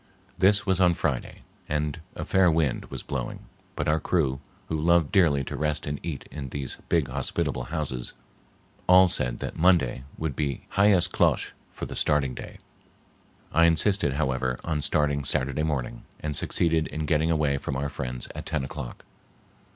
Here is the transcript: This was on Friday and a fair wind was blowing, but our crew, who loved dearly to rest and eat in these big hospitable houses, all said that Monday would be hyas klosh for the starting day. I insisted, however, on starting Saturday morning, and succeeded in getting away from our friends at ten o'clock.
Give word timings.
This 0.35 0.65
was 0.65 0.79
on 0.81 0.95
Friday 0.95 1.43
and 1.69 2.01
a 2.15 2.25
fair 2.25 2.49
wind 2.49 2.85
was 2.85 3.03
blowing, 3.03 3.45
but 3.75 3.87
our 3.87 3.99
crew, 3.99 4.41
who 4.65 4.81
loved 4.81 5.11
dearly 5.11 5.43
to 5.43 5.55
rest 5.55 5.85
and 5.85 5.99
eat 6.01 6.27
in 6.31 6.49
these 6.49 6.77
big 6.89 7.07
hospitable 7.07 7.65
houses, 7.65 8.13
all 8.87 9.09
said 9.09 9.37
that 9.37 9.57
Monday 9.59 10.03
would 10.17 10.35
be 10.35 10.65
hyas 10.71 11.07
klosh 11.07 11.51
for 11.71 11.85
the 11.85 11.95
starting 11.95 12.33
day. 12.33 12.57
I 13.51 13.65
insisted, 13.67 14.13
however, 14.13 14.59
on 14.63 14.81
starting 14.81 15.23
Saturday 15.23 15.61
morning, 15.61 16.03
and 16.19 16.35
succeeded 16.35 16.87
in 16.87 17.05
getting 17.05 17.29
away 17.29 17.59
from 17.59 17.75
our 17.75 17.87
friends 17.89 18.27
at 18.33 18.47
ten 18.47 18.63
o'clock. 18.63 19.05